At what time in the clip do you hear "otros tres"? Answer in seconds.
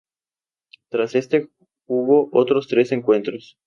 2.31-2.91